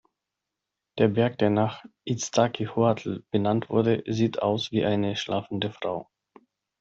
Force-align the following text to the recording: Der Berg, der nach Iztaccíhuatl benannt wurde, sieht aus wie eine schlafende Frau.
Der 0.97 1.09
Berg, 1.09 1.37
der 1.37 1.51
nach 1.51 1.85
Iztaccíhuatl 2.07 3.23
benannt 3.29 3.69
wurde, 3.69 4.01
sieht 4.07 4.41
aus 4.41 4.71
wie 4.71 4.83
eine 4.83 5.15
schlafende 5.15 5.69
Frau. 5.69 6.09